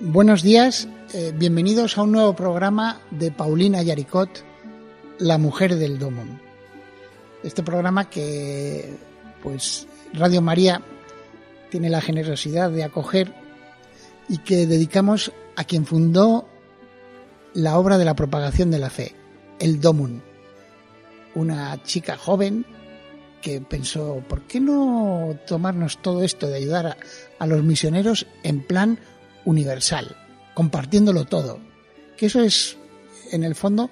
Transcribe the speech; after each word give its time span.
Buenos 0.00 0.44
días, 0.44 0.86
eh, 1.12 1.32
bienvenidos 1.34 1.98
a 1.98 2.02
un 2.04 2.12
nuevo 2.12 2.32
programa 2.36 3.00
de 3.10 3.32
Paulina 3.32 3.82
Yaricot, 3.82 4.44
La 5.18 5.38
mujer 5.38 5.74
del 5.74 5.98
Domón. 5.98 6.40
Este 7.42 7.64
programa 7.64 8.08
que, 8.08 8.96
pues, 9.42 9.88
Radio 10.12 10.40
María 10.40 10.82
tiene 11.68 11.90
la 11.90 12.00
generosidad 12.00 12.70
de 12.70 12.84
acoger 12.84 13.34
y 14.28 14.38
que 14.38 14.68
dedicamos 14.68 15.32
a 15.56 15.64
quien 15.64 15.84
fundó 15.84 16.48
la 17.52 17.76
obra 17.76 17.98
de 17.98 18.04
la 18.04 18.14
propagación 18.14 18.70
de 18.70 18.78
la 18.78 18.90
fe, 18.90 19.16
el 19.58 19.80
Domun. 19.80 20.22
Una 21.34 21.82
chica 21.82 22.16
joven 22.16 22.64
que 23.42 23.60
pensó, 23.60 24.22
¿por 24.28 24.42
qué 24.42 24.60
no 24.60 25.36
tomarnos 25.48 26.00
todo 26.00 26.22
esto 26.22 26.46
de 26.46 26.58
ayudar 26.58 26.96
a 27.36 27.46
los 27.48 27.64
misioneros 27.64 28.28
en 28.44 28.60
plan 28.60 29.00
universal, 29.48 30.14
compartiéndolo 30.52 31.24
todo. 31.24 31.58
Que 32.18 32.26
eso 32.26 32.42
es, 32.42 32.76
en 33.32 33.44
el 33.44 33.54
fondo, 33.54 33.88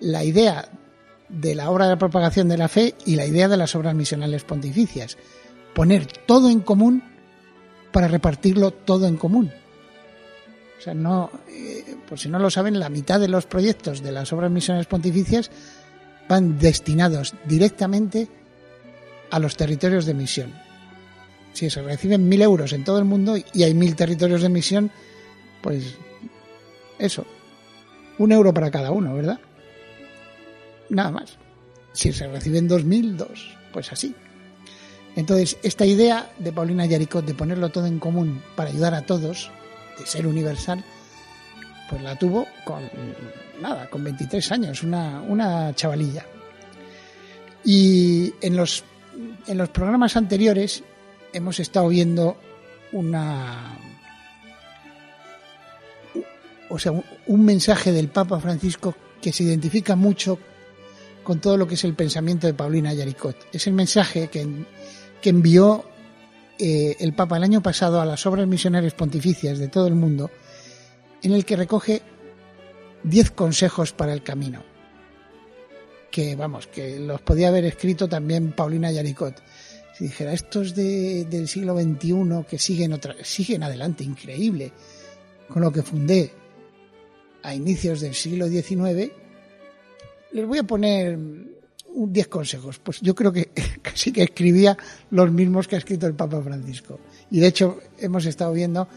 la 0.00 0.24
idea 0.24 0.68
de 1.28 1.54
la 1.54 1.70
obra 1.70 1.88
de 1.88 1.96
propagación 1.96 2.48
de 2.48 2.58
la 2.58 2.66
fe 2.66 2.96
y 3.06 3.14
la 3.14 3.24
idea 3.24 3.46
de 3.46 3.56
las 3.56 3.76
obras 3.76 3.94
misionales 3.94 4.42
pontificias. 4.42 5.16
Poner 5.74 6.06
todo 6.06 6.50
en 6.50 6.60
común 6.60 7.04
para 7.92 8.08
repartirlo 8.08 8.72
todo 8.72 9.06
en 9.06 9.16
común. 9.16 9.52
O 10.76 10.82
sea, 10.82 10.94
no, 10.94 11.30
eh, 11.48 11.96
por 12.08 12.18
si 12.18 12.28
no 12.28 12.40
lo 12.40 12.50
saben, 12.50 12.80
la 12.80 12.88
mitad 12.88 13.20
de 13.20 13.28
los 13.28 13.46
proyectos 13.46 14.02
de 14.02 14.10
las 14.10 14.32
obras 14.32 14.50
misionales 14.50 14.88
pontificias 14.88 15.52
van 16.28 16.58
destinados 16.58 17.34
directamente 17.46 18.28
a 19.30 19.38
los 19.38 19.56
territorios 19.56 20.04
de 20.04 20.14
misión 20.14 20.69
si 21.52 21.70
se 21.70 21.82
reciben 21.82 22.28
mil 22.28 22.42
euros 22.42 22.72
en 22.72 22.84
todo 22.84 22.98
el 22.98 23.04
mundo 23.04 23.36
y 23.36 23.62
hay 23.62 23.74
mil 23.74 23.96
territorios 23.96 24.42
de 24.42 24.48
misión, 24.48 24.90
pues 25.62 25.96
eso, 26.98 27.26
un 28.18 28.32
euro 28.32 28.52
para 28.52 28.70
cada 28.70 28.90
uno, 28.90 29.14
¿verdad? 29.14 29.40
Nada 30.90 31.10
más. 31.10 31.38
Si 31.92 32.12
se 32.12 32.28
reciben 32.28 32.68
dos 32.68 32.84
mil, 32.84 33.16
dos, 33.16 33.56
pues 33.72 33.92
así. 33.92 34.14
Entonces, 35.16 35.56
esta 35.62 35.84
idea 35.84 36.30
de 36.38 36.52
Paulina 36.52 36.86
Yaricot 36.86 37.24
de 37.24 37.34
ponerlo 37.34 37.70
todo 37.70 37.86
en 37.86 37.98
común 37.98 38.42
para 38.54 38.70
ayudar 38.70 38.94
a 38.94 39.02
todos, 39.02 39.50
de 39.98 40.06
ser 40.06 40.26
universal, 40.26 40.84
pues 41.88 42.02
la 42.02 42.16
tuvo 42.16 42.46
con 42.64 42.88
nada, 43.60 43.90
con 43.90 44.04
23 44.04 44.52
años, 44.52 44.82
una, 44.82 45.20
una 45.22 45.74
chavalilla. 45.74 46.24
Y 47.64 48.32
en 48.40 48.56
los, 48.56 48.84
en 49.46 49.58
los 49.58 49.68
programas 49.70 50.16
anteriores 50.16 50.84
hemos 51.32 51.60
estado 51.60 51.88
viendo 51.88 52.36
una 52.92 53.78
o 56.70 56.78
sea, 56.78 56.92
un 56.92 57.44
mensaje 57.44 57.92
del 57.92 58.08
Papa 58.08 58.40
Francisco 58.40 58.94
que 59.20 59.32
se 59.32 59.42
identifica 59.42 59.96
mucho 59.96 60.38
con 61.22 61.40
todo 61.40 61.56
lo 61.56 61.66
que 61.66 61.74
es 61.74 61.84
el 61.84 61.94
pensamiento 61.94 62.46
de 62.46 62.54
Paulina 62.54 62.94
Yaricot. 62.94 63.48
Es 63.52 63.66
el 63.66 63.74
mensaje 63.74 64.28
que, 64.28 64.46
que 65.20 65.30
envió 65.30 65.84
eh, 66.58 66.96
el 67.00 67.12
Papa 67.12 67.36
el 67.36 67.42
año 67.42 67.62
pasado 67.62 68.00
a 68.00 68.06
las 68.06 68.24
obras 68.24 68.46
misionarias 68.46 68.94
pontificias 68.94 69.58
de 69.58 69.68
todo 69.68 69.88
el 69.88 69.94
mundo, 69.94 70.30
en 71.22 71.32
el 71.32 71.44
que 71.44 71.56
recoge 71.56 72.02
diez 73.02 73.30
consejos 73.30 73.92
para 73.92 74.12
el 74.12 74.22
camino. 74.22 74.62
Que 76.10 76.36
vamos, 76.36 76.66
que 76.68 76.98
los 76.98 77.20
podía 77.20 77.48
haber 77.48 77.64
escrito 77.64 78.08
también 78.08 78.52
Paulina 78.52 78.90
Yaricot 78.90 79.42
dijera, 80.04 80.32
estos 80.32 80.74
de, 80.74 81.24
del 81.24 81.48
siglo 81.48 81.78
XXI 81.78 82.44
que 82.48 82.58
siguen, 82.58 82.92
otra, 82.92 83.14
siguen 83.22 83.62
adelante, 83.62 84.04
increíble, 84.04 84.72
con 85.48 85.62
lo 85.62 85.72
que 85.72 85.82
fundé 85.82 86.32
a 87.42 87.54
inicios 87.54 88.00
del 88.00 88.14
siglo 88.14 88.48
XIX, 88.48 89.12
les 90.32 90.46
voy 90.46 90.58
a 90.58 90.62
poner 90.62 91.18
10 91.94 92.28
consejos. 92.28 92.78
Pues 92.78 93.00
yo 93.00 93.14
creo 93.14 93.32
que 93.32 93.50
casi 93.82 94.12
que 94.12 94.22
escribía 94.22 94.76
los 95.10 95.30
mismos 95.30 95.68
que 95.68 95.76
ha 95.76 95.78
escrito 95.78 96.06
el 96.06 96.14
Papa 96.14 96.40
Francisco. 96.42 97.00
Y 97.30 97.40
de 97.40 97.46
hecho 97.46 97.80
hemos 97.98 98.26
estado 98.26 98.52
viendo 98.52 98.88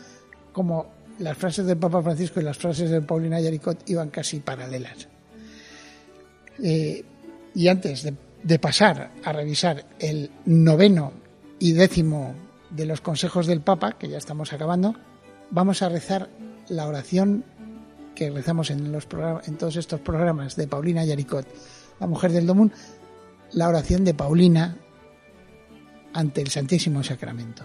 cómo 0.51 0.93
las 1.19 1.37
frases 1.37 1.65
del 1.65 1.77
Papa 1.77 2.01
Francisco 2.01 2.39
y 2.39 2.43
las 2.43 2.57
frases 2.57 2.89
de 2.89 3.01
Paulina 3.01 3.39
Yaricot 3.39 3.89
iban 3.89 4.09
casi 4.09 4.39
paralelas. 4.39 5.07
Eh, 6.61 7.03
y 7.55 7.67
antes 7.67 8.03
de 8.03 8.13
de 8.43 8.59
pasar 8.59 9.11
a 9.23 9.31
revisar 9.31 9.85
el 9.99 10.29
noveno 10.45 11.13
y 11.59 11.73
décimo 11.73 12.35
de 12.69 12.85
los 12.85 13.01
consejos 13.01 13.47
del 13.47 13.61
Papa, 13.61 13.93
que 13.97 14.09
ya 14.09 14.17
estamos 14.17 14.51
acabando, 14.51 14.95
vamos 15.49 15.81
a 15.81 15.89
rezar 15.89 16.29
la 16.67 16.87
oración 16.87 17.45
que 18.15 18.29
rezamos 18.29 18.69
en, 18.69 18.91
los 18.91 19.07
en 19.45 19.57
todos 19.57 19.75
estos 19.75 19.99
programas 20.01 20.55
de 20.55 20.67
Paulina 20.67 21.05
Yaricot, 21.05 21.47
la 21.99 22.07
mujer 22.07 22.31
del 22.31 22.45
Domún, 22.45 22.71
la 23.53 23.69
oración 23.69 24.03
de 24.03 24.13
Paulina 24.13 24.77
ante 26.13 26.41
el 26.41 26.49
Santísimo 26.49 27.03
Sacramento. 27.03 27.63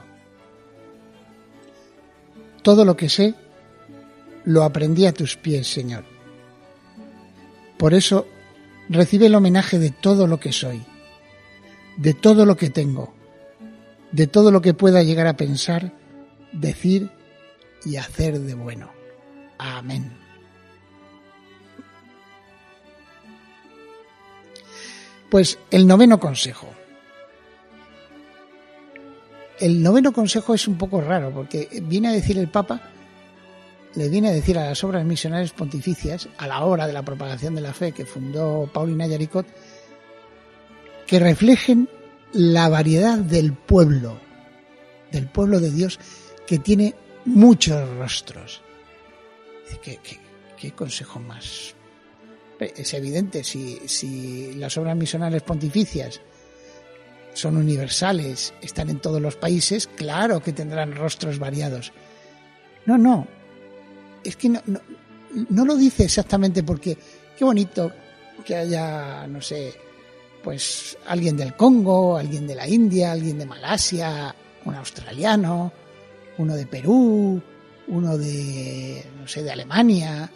Todo 2.62 2.84
lo 2.84 2.96
que 2.96 3.08
sé 3.08 3.34
lo 4.44 4.62
aprendí 4.62 5.06
a 5.06 5.12
tus 5.12 5.36
pies, 5.36 5.66
Señor. 5.66 6.04
Por 7.78 7.94
eso 7.94 8.26
recibe 8.88 9.26
el 9.26 9.34
homenaje 9.34 9.78
de 9.78 9.90
todo 9.90 10.26
lo 10.26 10.40
que 10.40 10.52
soy, 10.52 10.84
de 11.96 12.14
todo 12.14 12.46
lo 12.46 12.56
que 12.56 12.70
tengo, 12.70 13.14
de 14.12 14.26
todo 14.26 14.50
lo 14.50 14.60
que 14.60 14.74
pueda 14.74 15.02
llegar 15.02 15.26
a 15.26 15.36
pensar, 15.36 15.92
decir 16.52 17.10
y 17.84 17.96
hacer 17.96 18.40
de 18.40 18.54
bueno. 18.54 18.90
Amén. 19.58 20.12
Pues 25.30 25.58
el 25.70 25.86
noveno 25.86 26.18
consejo. 26.18 26.68
El 29.60 29.82
noveno 29.82 30.12
consejo 30.12 30.54
es 30.54 30.68
un 30.68 30.78
poco 30.78 31.00
raro 31.00 31.32
porque 31.32 31.68
viene 31.82 32.08
a 32.08 32.12
decir 32.12 32.38
el 32.38 32.48
Papa 32.48 32.92
le 33.94 34.08
viene 34.08 34.28
a 34.28 34.32
decir 34.32 34.58
a 34.58 34.66
las 34.66 34.82
obras 34.84 35.04
misionales 35.04 35.52
pontificias, 35.52 36.28
a 36.38 36.46
la 36.46 36.64
hora 36.64 36.86
de 36.86 36.92
la 36.92 37.02
propagación 37.02 37.54
de 37.54 37.60
la 37.60 37.72
fe 37.72 37.92
que 37.92 38.06
fundó 38.06 38.70
Paulina 38.72 39.06
Yaricot, 39.06 39.46
que 41.06 41.18
reflejen 41.18 41.88
la 42.32 42.68
variedad 42.68 43.18
del 43.18 43.54
pueblo, 43.54 44.18
del 45.10 45.26
pueblo 45.28 45.60
de 45.60 45.70
Dios, 45.70 45.98
que 46.46 46.58
tiene 46.58 46.94
muchos 47.24 47.88
rostros. 47.96 48.62
¿Qué, 49.82 49.98
qué, 50.56 50.72
consejo 50.72 51.20
más? 51.20 51.74
Es 52.58 52.94
evidente, 52.94 53.44
si, 53.44 53.80
si 53.86 54.54
las 54.54 54.76
obras 54.76 54.96
misionales 54.96 55.42
pontificias 55.42 56.20
son 57.32 57.56
universales, 57.56 58.52
están 58.60 58.90
en 58.90 58.98
todos 58.98 59.20
los 59.20 59.36
países, 59.36 59.86
claro 59.86 60.40
que 60.40 60.52
tendrán 60.52 60.94
rostros 60.94 61.38
variados. 61.38 61.92
No, 62.84 62.98
no, 62.98 63.28
es 64.28 64.36
que 64.36 64.48
no, 64.48 64.60
no, 65.48 65.64
lo 65.64 65.76
dice 65.76 66.04
exactamente 66.04 66.62
porque 66.62 66.96
qué 67.36 67.44
bonito 67.44 67.90
que 68.44 68.54
haya, 68.54 69.26
no 69.26 69.40
sé, 69.40 69.74
pues 70.42 70.96
alguien 71.06 71.36
del 71.36 71.54
Congo, 71.54 72.16
alguien 72.16 72.46
de 72.46 72.54
la 72.54 72.68
India, 72.68 73.12
alguien 73.12 73.38
de 73.38 73.46
Malasia, 73.46 74.34
un 74.64 74.74
australiano, 74.74 75.72
uno 76.36 76.54
de 76.54 76.66
Perú, 76.66 77.42
uno 77.88 78.18
de, 78.18 79.04
no 79.18 79.26
sé, 79.26 79.42
de 79.42 79.50
Alemania, 79.50 80.30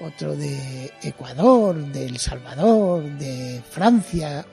otro 0.00 0.36
de 0.36 0.92
Ecuador, 1.02 1.76
de 1.76 2.06
El 2.06 2.18
Salvador, 2.18 3.02
de 3.18 3.62
Francia, 3.68 4.44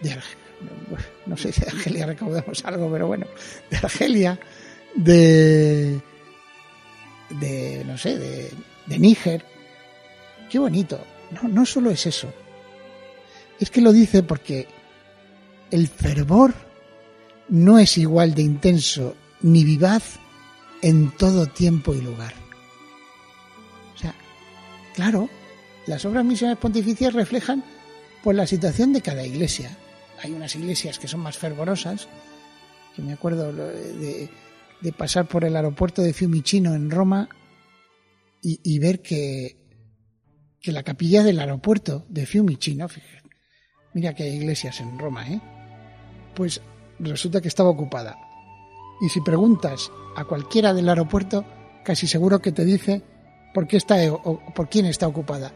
de 0.00 0.16
no 1.26 1.36
sé 1.36 1.52
si 1.52 1.60
de 1.60 1.68
Argelia 1.68 2.06
recaudamos 2.06 2.64
algo, 2.64 2.90
pero 2.90 3.06
bueno, 3.06 3.26
de 3.70 3.76
Argelia, 3.76 4.38
de 4.94 6.00
de, 7.30 7.84
no 7.84 7.98
sé, 7.98 8.18
de, 8.18 8.52
de 8.86 8.98
Níger. 8.98 9.44
Qué 10.50 10.58
bonito. 10.58 10.98
No, 11.30 11.48
no 11.48 11.66
solo 11.66 11.90
es 11.90 12.06
eso. 12.06 12.32
Es 13.60 13.70
que 13.70 13.80
lo 13.80 13.92
dice 13.92 14.22
porque 14.22 14.66
el 15.70 15.88
fervor 15.88 16.54
no 17.48 17.78
es 17.78 17.98
igual 17.98 18.34
de 18.34 18.42
intenso 18.42 19.16
ni 19.40 19.64
vivaz 19.64 20.18
en 20.82 21.10
todo 21.10 21.46
tiempo 21.46 21.94
y 21.94 22.00
lugar. 22.00 22.34
O 23.94 23.98
sea, 23.98 24.14
claro, 24.94 25.28
las 25.86 26.04
obras 26.04 26.24
misionales 26.24 26.60
pontificias 26.60 27.12
reflejan 27.12 27.64
pues 28.22 28.36
la 28.36 28.46
situación 28.46 28.92
de 28.92 29.02
cada 29.02 29.24
iglesia. 29.24 29.76
Hay 30.22 30.32
unas 30.32 30.54
iglesias 30.54 30.98
que 30.98 31.08
son 31.08 31.20
más 31.20 31.38
fervorosas, 31.38 32.08
que 32.94 33.02
me 33.02 33.12
acuerdo 33.12 33.52
de, 33.52 34.28
pasar 34.96 35.26
por 35.26 35.44
el 35.44 35.56
aeropuerto 35.56 36.02
de 36.02 36.12
Fiumicino 36.12 36.74
en 36.74 36.90
Roma 36.90 37.28
y, 38.40 38.78
ver 38.78 39.02
que, 39.02 39.56
que 40.60 40.72
la 40.72 40.82
capilla 40.82 41.22
del 41.22 41.40
aeropuerto 41.40 42.06
de 42.08 42.24
Fiumicino, 42.24 42.86
mira 43.94 44.14
que 44.14 44.22
hay 44.22 44.36
iglesias 44.36 44.80
en 44.80 44.98
Roma, 44.98 45.28
¿eh? 45.28 45.40
pues 46.34 46.60
resulta 47.00 47.40
que 47.40 47.48
estaba 47.48 47.70
ocupada. 47.70 48.16
Y 49.00 49.08
si 49.08 49.20
preguntas 49.20 49.90
a 50.16 50.24
cualquiera 50.24 50.72
del 50.72 50.88
aeropuerto, 50.88 51.44
casi 51.84 52.06
seguro 52.06 52.40
que 52.40 52.52
te 52.52 52.64
dice 52.64 53.02
por 53.54 53.66
qué 53.66 53.76
está 53.76 53.96
o 54.12 54.40
por 54.54 54.68
quién 54.68 54.86
está 54.86 55.08
ocupada. 55.08 55.52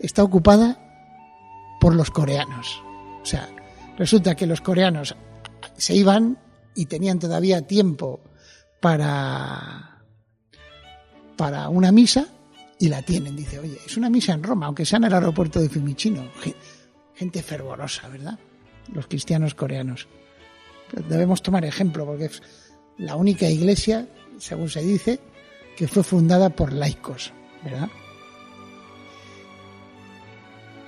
Está 0.00 0.22
ocupada 0.22 0.78
por 1.80 1.94
los 1.94 2.10
coreanos. 2.10 2.82
O 3.22 3.26
sea, 3.26 3.48
resulta 3.96 4.34
que 4.34 4.46
los 4.46 4.60
coreanos 4.60 5.16
se 5.76 5.94
iban 5.94 6.38
y 6.74 6.86
tenían 6.86 7.18
todavía 7.18 7.66
tiempo 7.66 8.20
para 8.82 10.02
para 11.36 11.70
una 11.70 11.90
misa 11.90 12.26
y 12.78 12.88
la 12.88 13.00
tienen. 13.00 13.34
Dice, 13.36 13.58
oye, 13.58 13.78
es 13.86 13.96
una 13.96 14.10
misa 14.10 14.34
en 14.34 14.42
Roma, 14.42 14.66
aunque 14.66 14.84
sea 14.84 14.98
en 14.98 15.04
el 15.04 15.14
aeropuerto 15.14 15.60
de 15.60 15.70
Fiumicino. 15.70 16.24
Gente 17.14 17.42
fervorosa, 17.42 18.08
¿verdad? 18.08 18.38
Los 18.92 19.06
cristianos 19.06 19.54
coreanos 19.54 20.08
debemos 21.08 21.42
tomar 21.42 21.64
ejemplo 21.64 22.04
porque 22.04 22.26
es 22.26 22.42
la 22.98 23.16
única 23.16 23.48
iglesia, 23.48 24.06
según 24.38 24.68
se 24.68 24.82
dice, 24.82 25.20
que 25.76 25.88
fue 25.88 26.02
fundada 26.02 26.50
por 26.50 26.72
laicos, 26.72 27.32
¿verdad? 27.64 27.88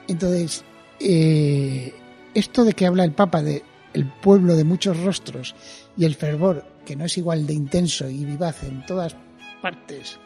Entonces, 0.08 0.64
eh, 1.00 1.94
esto 2.34 2.64
de 2.64 2.74
que 2.74 2.86
habla 2.86 3.04
el 3.04 3.12
Papa 3.12 3.42
de 3.42 3.62
el 3.94 4.06
pueblo 4.06 4.56
de 4.56 4.64
muchos 4.64 5.00
rostros 5.02 5.54
y 5.96 6.04
el 6.04 6.14
fervor 6.14 6.64
que 6.84 6.96
no 6.96 7.04
es 7.04 7.16
igual 7.16 7.46
de 7.46 7.54
intenso 7.54 8.08
y 8.08 8.24
vivaz 8.24 8.62
en 8.64 8.84
todas 8.84 9.16
partes 9.62 10.18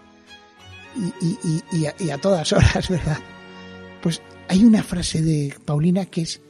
y, 1.73 1.87
a, 1.87 2.15
a, 2.15 2.19
todas 2.19 2.53
horas, 2.55 2.88
¿verdad? 2.88 3.19
Pues 4.03 4.20
hay 4.49 4.65
una 4.65 4.82
frase 4.82 5.23
de 5.23 5.55
Paulina 5.65 6.06
que 6.06 6.23
es, 6.23 6.41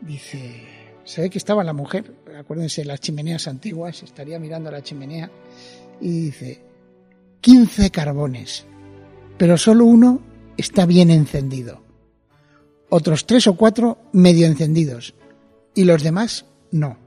dice, 0.00 0.66
se 1.04 1.22
ve 1.22 1.30
que 1.30 1.38
estaba 1.38 1.64
la 1.64 1.72
mujer, 1.72 2.12
acuérdense, 2.38 2.84
las 2.84 3.00
chimeneas 3.00 3.48
antiguas, 3.48 4.02
estaría 4.02 4.38
mirando 4.38 4.70
la 4.70 4.82
chimenea 4.82 5.30
y 6.00 6.26
dice, 6.26 6.62
15 7.40 7.90
carbones, 7.90 8.66
pero 9.38 9.56
solo 9.56 9.84
uno 9.84 10.20
está 10.56 10.84
bien 10.84 11.10
encendido. 11.10 11.82
Otros 12.90 13.24
tres 13.24 13.46
o 13.46 13.56
cuatro 13.56 13.98
medio 14.12 14.46
encendidos 14.46 15.14
y 15.80 15.84
los 15.84 16.02
demás 16.02 16.44
no. 16.72 16.98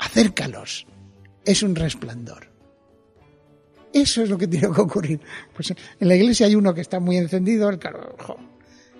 Acércalos. 0.00 0.84
Es 1.44 1.62
un 1.62 1.76
resplandor. 1.76 2.50
Eso 3.92 4.24
es 4.24 4.30
lo 4.30 4.36
que 4.36 4.48
tiene 4.48 4.68
que 4.74 4.80
ocurrir. 4.80 5.20
Pues 5.54 5.70
en 5.70 6.08
la 6.08 6.16
iglesia 6.16 6.46
hay 6.46 6.56
uno 6.56 6.74
que 6.74 6.80
está 6.80 6.98
muy 6.98 7.16
encendido, 7.16 7.68
el 7.68 7.78
carbón. 7.78 8.48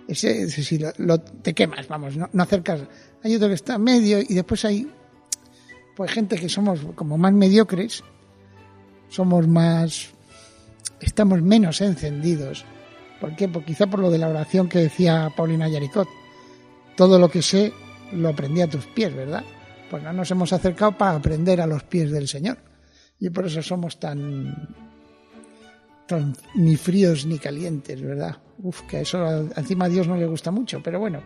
Ese, 0.07 0.49
si 0.49 0.79
lo, 0.99 1.19
te 1.19 1.55
quemas, 1.55 1.89
vamos, 1.89 2.17
no, 2.17 2.31
no 2.33 2.43
acercas. 2.45 2.83
Hay 3.25 3.35
otro 3.35 3.49
que 3.49 3.55
está 3.55 3.79
medio 3.79 4.21
y 4.21 4.33
después 4.33 4.65
hay 4.65 4.89
pues 5.97 6.13
gente 6.13 6.37
que 6.37 6.49
somos 6.49 6.79
como 6.95 7.19
más 7.19 7.33
mediocres, 7.33 8.05
somos 9.09 9.49
más, 9.49 10.11
estamos 11.01 11.43
menos 11.43 11.81
encendidos. 11.81 12.65
¿Por 13.21 13.35
qué? 13.35 13.49
Pues 13.49 13.67
quizá 13.67 13.89
por 13.89 13.99
lo 13.99 14.09
de 14.09 14.19
la 14.19 14.29
oración 14.29 14.69
que 14.69 14.79
decía 14.79 15.33
Paulina 15.37 15.69
Yaricot. 15.69 16.07
Todo 16.97 17.19
lo 17.19 17.29
que 17.29 17.43
sé 17.43 17.73
lo 18.13 18.29
aprendí 18.29 18.61
a 18.61 18.69
tus 18.69 18.87
pies, 18.87 19.15
¿verdad? 19.15 19.45
Pues 19.91 20.03
no 20.03 20.13
nos 20.13 20.31
hemos 20.31 20.53
acercado 20.53 20.97
para 20.97 21.17
aprender 21.17 21.61
a 21.61 21.67
los 21.67 21.85
pies 21.85 22.11
del 22.11 22.29
Señor. 22.29 22.59
Y 23.19 23.31
por 23.31 23.47
eso 23.47 23.63
somos 23.63 23.99
tan, 23.99 24.75
tan 26.07 26.37
ni 26.55 26.77
fríos 26.77 27.25
ni 27.27 27.39
calientes, 27.39 28.01
¿verdad? 28.03 28.37
Uf, 28.59 28.83
que 28.83 29.01
eso 29.03 29.27
encima 29.57 29.87
a 29.87 29.89
Dios 29.89 30.07
no 30.07 30.17
le 30.17 30.27
gusta 30.27 30.51
mucho, 30.51 30.83
pero 30.83 30.99
bueno. 30.99 31.23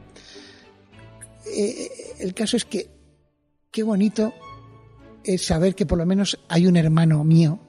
Eh, 1.47 1.89
el 2.21 2.35
caso 2.35 2.57
es 2.57 2.65
que 2.65 2.91
qué 3.71 3.83
bonito 3.83 4.33
es 5.25 5.45
saber 5.45 5.75
que 5.75 5.87
por 5.87 5.99
lo 5.99 6.07
menos 6.07 6.39
hay 6.49 6.67
un 6.67 6.77
hermano 6.77 7.25
mío 7.25 7.61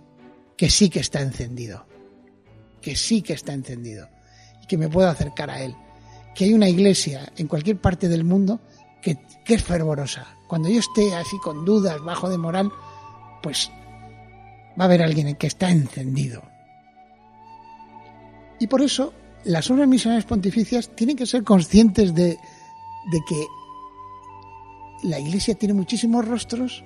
que 0.58 0.70
sí 0.70 0.90
que 0.90 1.00
está 1.00 1.22
encendido, 1.22 1.86
que 2.82 2.96
sí 2.96 3.22
que 3.22 3.34
está 3.34 3.54
encendido 3.54 4.08
y 4.62 4.68
que 4.68 4.78
me 4.78 4.90
puedo 4.90 5.10
acercar 5.10 5.50
a 5.50 5.62
él. 5.62 5.76
Que 6.36 6.46
hay 6.46 6.54
una 6.54 6.70
iglesia 6.70 7.32
en 7.36 7.48
cualquier 7.48 7.78
parte 7.78 8.08
del 8.08 8.24
mundo 8.24 8.62
que, 9.02 9.18
es 9.46 9.64
fervorosa. 9.64 10.28
Cuando 10.48 10.70
yo 10.70 10.80
esté 10.80 11.14
así 11.16 11.38
con 11.40 11.66
dudas, 11.66 12.02
bajo 12.02 12.30
de 12.30 12.38
moral, 12.38 12.72
pues 13.44 13.70
va 14.80 14.84
a 14.84 14.86
haber 14.86 15.02
alguien 15.02 15.36
que 15.36 15.48
está 15.48 15.70
encendido. 15.70 16.42
Y 18.60 18.68
por 18.68 18.82
eso 18.82 19.14
las 19.44 19.70
obras 19.72 19.88
misionales 19.88 20.26
pontificias 20.26 20.96
tienen 20.96 21.18
que 21.18 21.26
ser 21.26 21.44
conscientes 21.44 22.14
de, 22.14 22.38
de 23.12 23.20
que 23.28 23.48
la 25.04 25.20
iglesia 25.20 25.56
tiene 25.56 25.74
muchísimos 25.74 26.26
rostros 26.28 26.84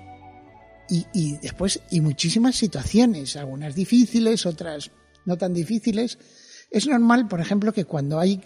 y, 0.87 1.37
después, 1.37 1.81
y 1.89 2.01
muchísimas 2.01 2.55
situaciones, 2.55 3.35
algunas 3.35 3.73
difíciles, 3.73 4.45
otras 4.45 4.91
no 5.25 5.37
tan 5.37 5.53
difíciles. 5.53 6.19
Es 6.69 6.87
normal, 6.87 7.27
por 7.27 7.41
ejemplo, 7.41 7.73
que 7.73 7.85
cuando 7.85 8.19
hay, 8.19 8.41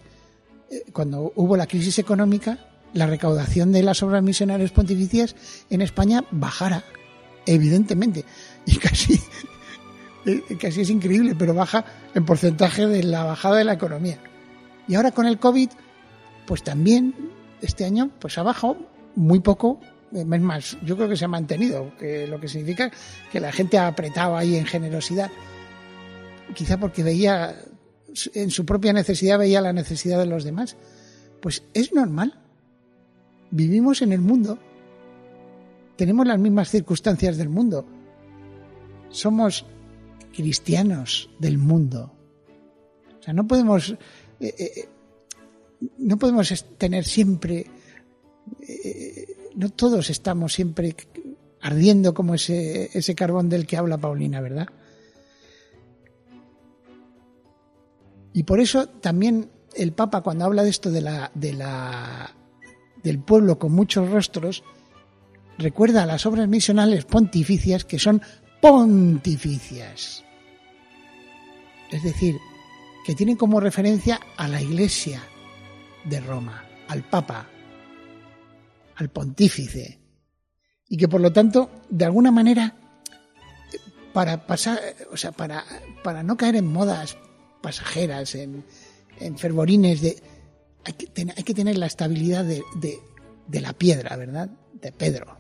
eh, 0.70 0.86
cuando 0.94 1.34
hubo 1.36 1.58
la 1.58 1.68
crisis 1.68 2.00
económica, 2.00 2.69
la 2.94 3.08
recaudación 3.08 3.72
de 3.72 3.84
las 3.84 4.04
obras 4.04 4.24
misionarias 4.24 4.72
pontificias 4.72 5.36
en 5.70 5.82
España 5.82 6.24
bajara, 6.32 6.84
evidentemente, 7.46 8.26
y 8.66 8.78
casi, 8.78 9.20
eh, 10.26 10.42
casi 10.60 10.82
es 10.82 10.90
increíble, 10.90 11.36
pero 11.38 11.54
baja 11.54 11.86
en 12.16 12.26
porcentaje 12.26 12.88
de 12.88 13.04
la 13.04 13.24
bajada 13.24 13.58
de 13.58 13.66
la 13.66 13.74
economía. 13.74 14.20
Y 14.88 14.96
ahora 14.96 15.12
con 15.12 15.28
el 15.28 15.40
COVID, 15.40 15.70
pues 16.46 16.64
también 16.64 17.14
este 17.62 17.86
año, 17.86 18.10
pues 18.20 18.38
ha 18.38 18.44
bajado 18.44 18.78
muy 19.16 19.40
poco 19.40 19.80
es 20.12 20.26
más, 20.26 20.78
yo 20.84 20.96
creo 20.96 21.10
que 21.10 21.18
se 21.18 21.26
ha 21.26 21.28
mantenido, 21.28 21.96
que 21.98 22.26
lo 22.28 22.40
que 22.40 22.48
significa 22.48 22.92
que 23.32 23.40
la 23.40 23.52
gente 23.52 23.78
ha 23.78 23.88
apretado 23.88 24.36
ahí 24.36 24.56
en 24.56 24.66
generosidad, 24.66 25.30
quizá 26.56 26.80
porque 26.80 27.04
veía, 27.04 27.56
en 28.34 28.50
su 28.50 28.66
propia 28.66 28.94
necesidad 28.94 29.38
veía 29.38 29.62
la 29.62 29.74
necesidad 29.74 30.18
de 30.18 30.26
los 30.26 30.44
demás. 30.44 30.78
Pues 31.42 31.64
es 31.74 31.94
normal. 31.94 32.40
Vivimos 33.52 34.02
en 34.02 34.14
el 34.14 34.22
mundo. 34.22 34.60
Tenemos 35.96 36.26
las 36.26 36.40
mismas 36.40 36.70
circunstancias 36.70 37.38
del 37.38 37.50
mundo. 37.50 37.86
Somos 39.10 39.66
cristianos 40.34 41.30
del 41.40 41.58
mundo. 41.58 42.14
O 43.20 43.24
sea, 43.24 43.34
no 43.34 43.48
podemos, 43.48 43.92
eh, 44.40 44.56
eh, 44.58 44.90
no 45.98 46.18
podemos 46.18 46.66
tener 46.78 47.04
siempre 47.04 47.66
eh, 48.62 49.52
no 49.56 49.70
todos 49.70 50.10
estamos 50.10 50.54
siempre 50.54 50.96
ardiendo 51.62 52.14
como 52.14 52.36
ese, 52.36 52.90
ese 52.98 53.16
carbón 53.16 53.50
del 53.50 53.68
que 53.68 53.78
habla 53.78 53.98
Paulina, 53.98 54.42
¿verdad? 54.42 54.68
Y 58.34 58.44
por 58.44 58.60
eso 58.60 58.88
también 58.88 59.50
el 59.76 59.92
Papa, 59.92 60.22
cuando 60.22 60.46
habla 60.46 60.64
de 60.64 60.70
esto 60.70 60.92
de 60.92 61.02
la, 61.02 61.32
de 61.34 61.54
la, 61.54 62.34
del 63.04 63.20
pueblo 63.20 63.60
con 63.60 63.72
muchos 63.72 64.10
rostros, 64.10 64.64
recuerda 65.58 66.04
a 66.04 66.06
las 66.06 66.26
obras 66.26 66.48
misionales 66.48 67.06
pontificias 67.06 67.86
que 67.86 68.00
son 68.00 68.22
pontificias. 68.62 70.24
Es 71.92 72.04
decir, 72.04 72.38
que 73.06 73.16
tienen 73.16 73.36
como 73.36 73.60
referencia 73.60 74.20
a 74.38 74.48
la 74.48 74.62
Iglesia 74.62 75.22
de 76.06 76.20
Roma, 76.20 76.66
al 76.88 77.04
Papa, 77.04 77.48
al 78.96 79.10
pontífice 79.10 80.00
y 80.88 80.98
que 80.98 81.08
por 81.08 81.22
lo 81.22 81.32
tanto, 81.32 81.70
de 81.90 82.06
alguna 82.06 82.32
manera, 82.32 82.76
para 84.12 84.46
pasar, 84.46 84.80
o 85.12 85.18
sea, 85.18 85.32
para, 85.32 85.64
para 86.04 86.24
no 86.24 86.36
caer 86.36 86.56
en 86.56 86.66
modas 86.66 87.18
pasajeras, 87.62 88.34
en, 88.34 88.66
en 89.20 89.38
fervorines 89.38 90.02
de, 90.02 90.22
hay 90.86 90.94
que, 90.94 91.08
tener, 91.08 91.36
hay 91.38 91.44
que 91.44 91.54
tener 91.54 91.78
la 91.78 91.86
estabilidad 91.86 92.46
de, 92.46 92.62
la 93.52 93.74
piedra, 93.74 94.16
¿verdad? 94.16 94.50
De 94.74 94.92
Pedro. 94.92 95.38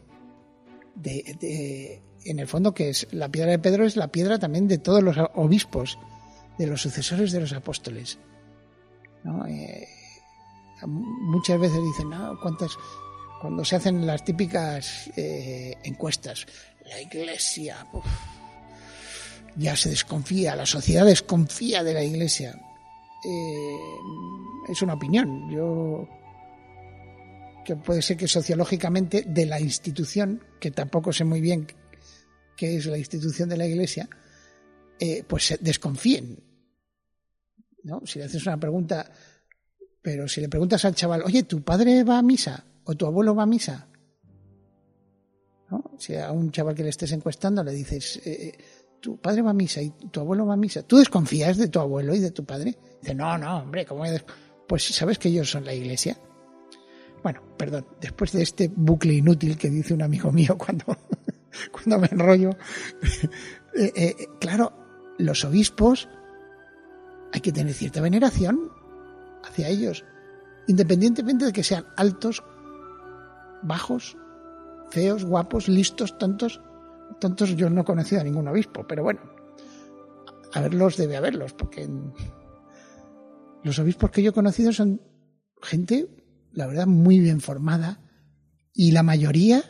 En 2.25 2.39
el 2.39 2.47
fondo, 2.47 2.73
que 2.73 2.89
es 2.89 3.07
la 3.11 3.29
piedra 3.29 3.51
de 3.51 3.59
Pedro 3.59 3.85
es 3.85 3.95
la 3.95 4.09
piedra 4.09 4.39
también 4.39 4.67
de 4.67 4.77
todos 4.77 5.01
los 5.01 5.17
obispos, 5.35 5.97
de 6.57 6.67
los 6.67 6.81
sucesores 6.81 7.31
de 7.31 7.39
los 7.39 7.53
apóstoles. 7.53 8.19
¿no? 9.23 9.45
Eh, 9.47 9.87
muchas 10.85 11.59
veces 11.59 11.81
dicen, 11.81 12.09
¿no? 12.09 12.37
¿cuántas, 12.41 12.71
cuando 13.41 13.63
se 13.63 13.77
hacen 13.77 14.05
las 14.05 14.23
típicas 14.23 15.09
eh, 15.15 15.75
encuestas, 15.83 16.45
la 16.85 17.01
iglesia, 17.01 17.87
ya 19.55 19.75
se 19.75 19.89
desconfía, 19.89 20.55
la 20.55 20.65
sociedad 20.65 21.05
desconfía 21.05 21.83
de 21.83 21.93
la 21.93 22.03
iglesia. 22.03 22.59
Eh, 23.25 23.77
es 24.67 24.81
una 24.81 24.93
opinión. 24.93 25.49
Yo 25.49 26.07
que 27.69 27.75
puede 27.75 28.01
ser 28.01 28.17
que 28.17 28.27
sociológicamente 28.27 29.23
de 29.27 29.45
la 29.45 29.59
institución, 29.59 30.43
que 30.59 30.71
tampoco 30.71 31.13
sé 31.13 31.23
muy 31.23 31.39
bien 31.39 31.67
qué 32.57 32.77
es 32.77 32.87
la 32.87 32.97
institución 32.97 33.47
de 33.47 33.57
la 33.57 33.67
iglesia, 33.67 34.09
eh, 34.99 35.23
pues 35.27 35.57
desconfíen. 35.61 36.43
¿no? 37.83 38.01
Si 38.05 38.19
le 38.19 38.25
haces 38.25 38.45
una 38.47 38.59
pregunta, 38.59 39.11
pero 40.01 40.27
si 40.27 40.41
le 40.41 40.49
preguntas 40.49 40.83
al 40.83 40.95
chaval, 40.95 41.21
oye, 41.23 41.43
¿tu 41.43 41.61
padre 41.61 42.03
va 42.03 42.17
a 42.17 42.23
misa? 42.23 42.65
¿O 42.85 42.95
tu 42.95 43.05
abuelo 43.05 43.35
va 43.35 43.43
a 43.43 43.45
misa? 43.45 43.87
¿No? 45.69 45.91
Si 45.99 46.15
a 46.15 46.31
un 46.31 46.51
chaval 46.51 46.73
que 46.73 46.83
le 46.83 46.89
estés 46.89 47.11
encuestando 47.11 47.63
le 47.63 47.71
dices, 47.71 48.17
eh, 48.25 48.47
eh, 48.47 48.57
tu 48.99 49.17
padre 49.17 49.41
va 49.41 49.51
a 49.51 49.53
misa 49.53 49.81
y 49.81 49.91
tu 50.11 50.19
abuelo 50.19 50.45
va 50.45 50.53
a 50.53 50.57
misa, 50.57 50.83
¿tú 50.83 50.97
desconfías 50.97 51.57
de 51.57 51.67
tu 51.67 51.79
abuelo 51.79 52.13
y 52.13 52.19
de 52.19 52.31
tu 52.31 52.45
padre? 52.45 52.77
Dice, 53.01 53.15
no, 53.15 53.37
no, 53.37 53.59
hombre, 53.59 53.85
¿cómo 53.85 54.03
Pues 54.67 54.83
sabes 54.83 55.17
que 55.17 55.29
ellos 55.29 55.49
son 55.49 55.65
la 55.65 55.73
iglesia. 55.73 56.17
Bueno, 57.23 57.41
perdón, 57.57 57.85
después 57.99 58.31
de 58.31 58.43
este 58.43 58.71
bucle 58.73 59.13
inútil 59.13 59.57
que 59.57 59.69
dice 59.69 59.93
un 59.93 60.01
amigo 60.01 60.31
mío 60.31 60.57
cuando, 60.57 60.85
cuando 61.71 61.99
me 61.99 62.07
enrollo, 62.11 62.51
eh, 63.75 64.15
claro, 64.39 64.73
los 65.17 65.43
obispos 65.43 66.07
hay 67.33 67.41
que 67.41 67.51
tener 67.51 67.73
cierta 67.73 68.01
veneración 68.01 68.71
hacia 69.43 69.67
ellos, 69.67 70.05
independientemente 70.67 71.45
de 71.45 71.53
que 71.53 71.63
sean 71.63 71.85
altos, 71.97 72.43
bajos, 73.61 74.17
feos, 74.89 75.25
guapos, 75.25 75.67
listos, 75.67 76.17
tontos. 76.17 76.61
Tontos 77.19 77.55
yo 77.55 77.69
no 77.69 77.81
he 77.81 77.85
conocido 77.85 78.21
a 78.21 78.23
ningún 78.23 78.47
obispo, 78.47 78.85
pero 78.87 79.03
bueno, 79.03 79.21
a 80.53 80.61
verlos 80.61 80.97
debe 80.97 81.17
haberlos, 81.17 81.53
porque 81.53 81.87
los 83.63 83.79
obispos 83.79 84.11
que 84.11 84.23
yo 84.23 84.31
he 84.31 84.33
conocido 84.33 84.71
son 84.71 85.01
gente, 85.61 86.07
la 86.51 86.67
verdad, 86.67 86.87
muy 86.87 87.19
bien 87.19 87.41
formada 87.41 88.01
y 88.73 88.91
la 88.91 89.03
mayoría, 89.03 89.63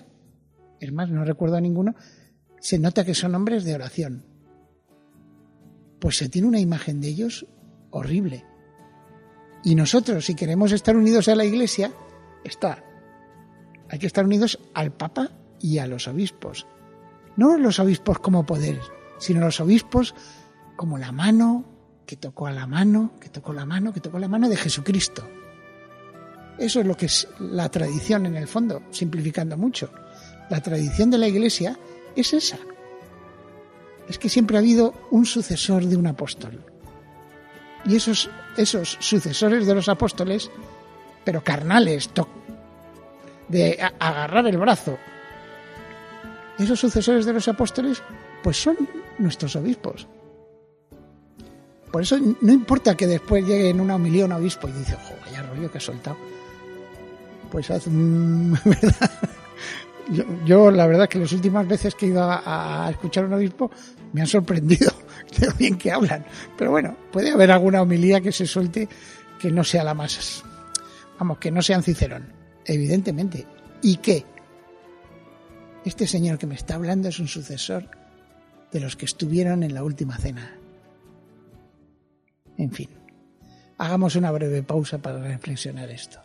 es 0.79 0.91
más, 0.93 1.09
no 1.09 1.25
recuerdo 1.25 1.55
a 1.55 1.61
ninguno, 1.61 1.95
se 2.59 2.79
nota 2.79 3.05
que 3.05 3.15
son 3.15 3.35
hombres 3.35 3.63
de 3.63 3.75
oración. 3.75 4.25
Pues 5.99 6.17
se 6.17 6.29
tiene 6.29 6.47
una 6.47 6.59
imagen 6.59 7.01
de 7.01 7.07
ellos 7.07 7.45
horrible. 7.89 8.45
Y 9.63 9.75
nosotros, 9.75 10.25
si 10.25 10.35
queremos 10.35 10.71
estar 10.71 10.95
unidos 10.95 11.27
a 11.27 11.35
la 11.35 11.43
Iglesia, 11.43 11.91
está. 12.43 12.83
Hay 13.89 13.99
que 13.99 14.07
estar 14.07 14.25
unidos 14.25 14.59
al 14.73 14.93
Papa 14.93 15.31
y 15.59 15.79
a 15.79 15.87
los 15.87 16.07
obispos. 16.07 16.67
No 17.37 17.57
los 17.57 17.79
obispos 17.79 18.19
como 18.19 18.45
poder, 18.45 18.79
sino 19.17 19.41
los 19.41 19.59
obispos 19.59 20.15
como 20.75 20.97
la 20.97 21.11
mano 21.11 21.65
que 22.05 22.15
tocó 22.15 22.47
a 22.47 22.51
la 22.51 22.65
mano, 22.65 23.11
que 23.19 23.29
tocó 23.29 23.53
la 23.53 23.65
mano, 23.65 23.93
que 23.93 23.99
tocó 23.99 24.17
la 24.17 24.27
mano 24.27 24.49
de 24.49 24.57
Jesucristo. 24.57 25.23
Eso 26.57 26.81
es 26.81 26.85
lo 26.85 26.97
que 26.97 27.05
es 27.05 27.27
la 27.39 27.69
tradición 27.69 28.25
en 28.25 28.35
el 28.35 28.47
fondo, 28.47 28.81
simplificando 28.91 29.57
mucho. 29.57 29.91
La 30.49 30.61
tradición 30.61 31.09
de 31.11 31.17
la 31.17 31.27
Iglesia 31.27 31.77
es 32.15 32.33
esa. 32.33 32.57
Es 34.07 34.17
que 34.17 34.27
siempre 34.27 34.57
ha 34.57 34.59
habido 34.59 34.93
un 35.11 35.25
sucesor 35.25 35.85
de 35.85 35.95
un 35.95 36.07
apóstol. 36.07 36.65
Y 37.85 37.95
esos, 37.95 38.29
esos 38.57 38.97
sucesores 38.99 39.67
de 39.67 39.75
los 39.75 39.87
apóstoles, 39.87 40.49
pero 41.23 41.43
carnales, 41.43 42.09
de 43.47 43.79
agarrar 43.99 44.47
el 44.47 44.57
brazo, 44.57 44.97
esos 46.59 46.79
sucesores 46.79 47.25
de 47.25 47.33
los 47.33 47.47
apóstoles, 47.47 48.01
pues 48.43 48.61
son 48.61 48.77
nuestros 49.17 49.55
obispos. 49.55 50.07
Por 51.91 52.03
eso 52.03 52.17
no 52.41 52.53
importa 52.53 52.95
que 52.95 53.07
después 53.07 53.45
llegue 53.45 53.69
en 53.69 53.79
una 53.79 53.95
homilía 53.95 54.25
un 54.25 54.33
obispo 54.33 54.67
y 54.67 54.73
dice, 54.73 54.95
ojo, 54.95 55.15
vaya 55.25 55.41
rollo 55.43 55.71
que 55.71 55.77
ha 55.79 55.81
soltado. 55.81 56.17
Pues 57.51 57.71
hace 57.71 57.89
¿verdad? 57.91 59.11
Yo, 60.45 60.71
la 60.71 60.87
verdad 60.87 61.07
que 61.07 61.19
las 61.19 61.31
últimas 61.33 61.67
veces 61.67 61.95
que 61.95 62.07
he 62.07 62.09
ido 62.09 62.23
a, 62.23 62.85
a 62.85 62.89
escuchar 62.89 63.23
a 63.23 63.27
un 63.27 63.33
obispo 63.33 63.71
me 64.13 64.21
han 64.21 64.27
sorprendido 64.27 64.91
de 65.39 65.47
lo 65.47 65.53
bien 65.53 65.77
que 65.77 65.91
hablan. 65.91 66.25
Pero 66.57 66.71
bueno, 66.71 66.95
puede 67.11 67.31
haber 67.31 67.51
alguna 67.51 67.81
homilía 67.81 68.21
que 68.21 68.31
se 68.31 68.45
suelte 68.45 68.87
que 69.39 69.49
no 69.49 69.63
sea 69.63 69.83
la 69.83 69.93
más, 69.93 70.43
vamos, 71.17 71.37
que 71.37 71.49
no 71.49 71.61
sean 71.61 71.81
Cicerón, 71.81 72.33
evidentemente. 72.65 73.45
¿Y 73.81 73.97
qué? 73.97 74.25
Este 75.85 76.07
señor 76.07 76.37
que 76.37 76.47
me 76.47 76.55
está 76.55 76.75
hablando 76.75 77.07
es 77.07 77.19
un 77.19 77.27
sucesor 77.27 77.89
de 78.71 78.79
los 78.79 78.95
que 78.95 79.05
estuvieron 79.05 79.63
en 79.63 79.73
la 79.73 79.83
última 79.83 80.17
cena. 80.17 80.55
En 82.57 82.71
fin, 82.71 82.89
hagamos 83.77 84.15
una 84.15 84.31
breve 84.31 84.61
pausa 84.63 84.97
para 84.97 85.19
reflexionar 85.19 85.89
esto. 85.89 86.19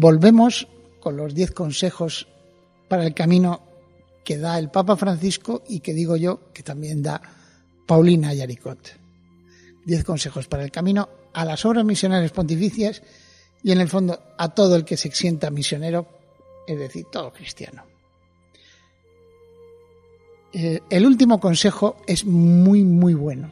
Volvemos 0.00 0.68
con 1.00 1.16
los 1.16 1.34
diez 1.34 1.50
consejos 1.50 2.28
para 2.86 3.04
el 3.04 3.14
camino 3.14 3.62
que 4.24 4.38
da 4.38 4.58
el 4.58 4.70
Papa 4.70 4.96
Francisco 4.96 5.64
y 5.68 5.80
que 5.80 5.92
digo 5.92 6.16
yo 6.16 6.52
que 6.52 6.62
también 6.62 7.02
da 7.02 7.20
Paulina 7.84 8.32
Yaricot. 8.32 8.78
Diez 9.84 10.04
consejos 10.04 10.46
para 10.46 10.62
el 10.62 10.70
camino 10.70 11.08
a 11.32 11.44
las 11.44 11.64
obras 11.64 11.84
misionales 11.84 12.30
pontificias 12.30 13.02
y 13.62 13.72
en 13.72 13.80
el 13.80 13.88
fondo 13.88 14.20
a 14.38 14.54
todo 14.54 14.76
el 14.76 14.84
que 14.84 14.96
se 14.96 15.10
sienta 15.10 15.50
misionero, 15.50 16.06
es 16.66 16.78
decir, 16.78 17.06
todo 17.10 17.32
cristiano. 17.32 17.82
Eh, 20.52 20.80
el 20.90 21.06
último 21.06 21.40
consejo 21.40 21.96
es 22.06 22.24
muy, 22.24 22.84
muy 22.84 23.14
bueno. 23.14 23.50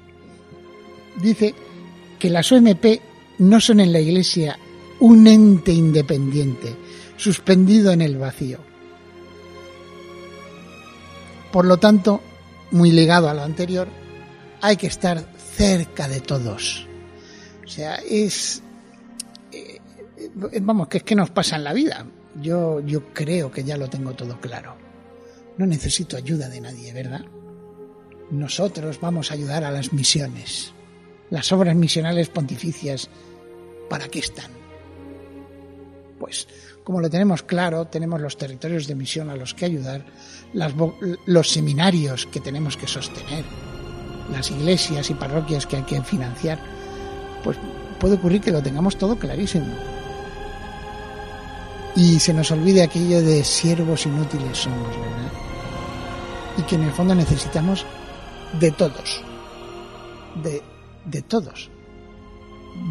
Dice 1.21 1.55
que 2.21 2.31
las 2.31 2.53
OMP 2.53 3.01
no 3.39 3.61
son 3.61 3.81
en 3.81 3.93
la 3.93 4.01
Iglesia 4.01 4.59
un 5.07 5.29
ente 5.29 5.73
independiente, 5.73 6.75
suspendido 7.17 7.93
en 7.93 8.03
el 8.03 8.19
vacío. 8.19 8.59
Por 11.53 11.65
lo 11.65 11.77
tanto, 11.77 12.21
muy 12.73 12.91
ligado 12.91 13.29
a 13.29 13.35
lo 13.35 13.43
anterior, 13.43 13.87
hay 14.61 14.77
que 14.77 14.89
estar 14.89 15.25
cerca 15.55 16.09
de 16.09 16.21
todos. 16.21 16.89
O 17.65 17.69
sea, 17.69 17.97
es... 17.97 18.65
Eh, 19.53 19.81
vamos, 20.61 20.89
que 20.89 20.99
es 20.99 21.05
que 21.05 21.15
nos 21.15 21.31
pasa 21.31 21.55
en 21.55 21.63
la 21.63 21.73
vida. 21.73 22.05
Yo, 22.43 22.81
yo 22.81 23.13
creo 23.15 23.53
que 23.53 23.63
ya 23.63 23.77
lo 23.77 23.89
tengo 23.89 24.13
todo 24.15 24.41
claro. 24.41 24.75
No 25.57 25.67
necesito 25.67 26.17
ayuda 26.17 26.49
de 26.49 26.61
nadie, 26.61 26.93
¿verdad? 26.93 27.25
Nosotros 28.33 28.99
vamos 29.01 29.31
a 29.31 29.35
ayudar 29.35 29.63
a 29.63 29.71
las 29.71 29.93
misiones. 29.93 30.73
Las 31.31 31.53
obras 31.53 31.77
misionales 31.77 32.29
pontificias, 32.29 33.09
¿para 33.89 34.09
qué 34.09 34.19
están? 34.19 34.56
Pues 36.19 36.49
como 36.85 37.01
lo 37.01 37.11
tenemos 37.11 37.43
claro, 37.43 37.87
tenemos 37.87 38.21
los 38.21 38.37
territorios 38.37 38.87
de 38.87 38.95
misión 38.95 39.29
a 39.31 39.37
los 39.37 39.55
que 39.55 39.65
ayudar, 39.65 40.05
los 41.27 41.51
seminarios 41.51 42.27
que 42.27 42.41
tenemos 42.41 42.77
que 42.77 42.87
sostener, 42.87 43.45
las 44.31 44.51
iglesias 44.51 45.11
y 45.11 45.15
parroquias 45.15 45.67
que 45.67 45.77
hay 45.77 45.83
que 45.83 46.01
financiar, 46.03 46.59
pues 47.43 47.59
puede 48.01 48.15
ocurrir 48.15 48.41
que 48.41 48.53
lo 48.53 48.63
tengamos 48.63 48.97
todo 48.97 49.19
clarísimo. 49.19 49.75
Y 51.95 52.19
se 52.21 52.35
nos 52.35 52.51
olvide 52.51 52.83
aquello 52.83 53.23
de 53.23 53.43
siervos 53.43 54.07
inútiles 54.07 54.59
somos, 54.59 54.89
¿verdad? 54.89 55.33
Y 56.59 56.63
que 56.63 56.75
en 56.75 56.83
el 56.83 56.93
fondo 56.93 57.15
necesitamos 57.15 57.85
de 58.61 58.71
todos, 58.71 59.23
de, 60.43 60.63
de 61.05 61.23
todos 61.23 61.71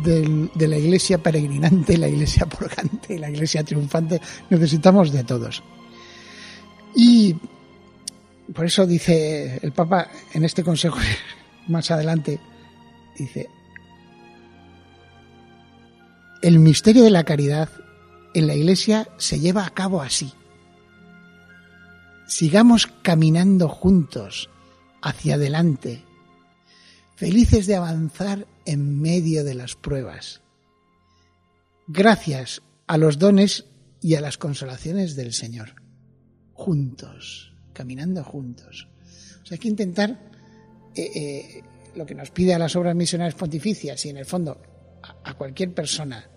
de 0.04 0.68
la 0.68 0.78
iglesia 0.78 1.18
peregrinante, 1.18 1.98
la 1.98 2.08
iglesia 2.08 2.46
purgante, 2.46 3.18
la 3.18 3.30
iglesia 3.30 3.64
triunfante, 3.64 4.22
necesitamos 4.50 5.12
de 5.12 5.24
todos. 5.24 5.64
Y 6.96 7.36
por 8.54 8.66
eso 8.66 8.86
dice 8.86 9.60
el 9.62 9.72
Papa 9.72 10.08
en 10.34 10.46
este 10.46 10.64
consejo 10.64 10.98
más 11.68 11.90
adelante, 11.92 12.40
dice, 13.18 13.50
el 16.42 16.60
misterio 16.60 17.04
de 17.04 17.10
la 17.10 17.24
caridad 17.24 17.70
en 18.34 18.48
la 18.48 18.56
iglesia 18.56 19.08
se 19.18 19.40
lleva 19.40 19.66
a 19.66 19.72
cabo 19.72 20.02
así. 20.02 20.32
Sigamos 22.28 22.88
caminando 23.02 23.70
juntos 23.70 24.50
hacia 25.02 25.36
adelante, 25.36 26.04
felices 27.16 27.68
de 27.68 27.76
avanzar 27.76 28.46
en 28.66 29.02
medio 29.02 29.44
de 29.44 29.56
las 29.56 29.76
pruebas, 29.76 30.42
gracias 31.88 32.62
a 32.88 32.98
los 32.98 33.20
dones 33.20 33.66
y 34.02 34.16
a 34.16 34.22
las 34.22 34.38
consolaciones 34.38 35.16
del 35.16 35.34
Señor, 35.34 35.82
juntos, 36.54 37.54
caminando 37.74 38.24
juntos. 38.24 38.88
O 39.44 39.46
sea, 39.46 39.56
hay 39.56 39.60
que 39.60 39.68
intentar 39.68 40.12
eh, 40.96 41.12
eh, 41.16 41.64
lo 41.96 42.06
que 42.06 42.16
nos 42.16 42.32
pide 42.32 42.54
a 42.54 42.60
las 42.60 42.76
obras 42.76 42.96
misionales 42.96 43.36
pontificias 43.36 44.06
y 44.06 44.10
en 44.10 44.18
el 44.18 44.26
fondo 44.26 44.62
a, 45.24 45.34
cualquier 45.36 45.74
persona 45.74 46.28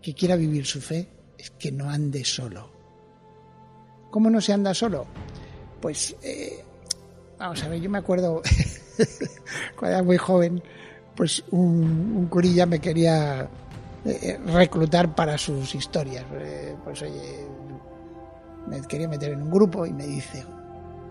que 0.00 0.14
quiera 0.14 0.36
vivir 0.36 0.64
su 0.66 0.80
fe 0.80 1.08
es 1.36 1.50
que 1.50 1.72
no 1.72 1.88
ande 1.88 2.24
solo. 2.24 2.72
¿Cómo 4.10 4.30
no 4.30 4.40
se 4.40 4.52
anda 4.52 4.72
solo? 4.74 5.06
Pues, 5.80 6.16
eh, 6.22 6.64
vamos 7.38 7.62
a 7.62 7.68
ver, 7.68 7.80
yo 7.80 7.90
me 7.90 7.98
acuerdo 7.98 8.42
cuando 9.78 9.96
era 9.96 10.02
muy 10.02 10.16
joven, 10.16 10.62
pues 11.18 11.42
un, 11.50 12.28
curilla 12.30 12.64
me 12.64 12.78
quería 12.78 13.48
eh, 14.04 14.38
reclutar 14.46 15.16
para 15.16 15.36
sus 15.36 15.74
historias. 15.74 16.24
Eh, 16.32 16.76
pues 16.84 17.02
oye, 17.02 17.44
me 18.68 18.80
quería 18.82 19.08
meter 19.08 19.32
en 19.32 19.42
un 19.42 19.50
grupo 19.50 19.84
y 19.84 19.92
me 19.92 20.06
dice, 20.06 20.44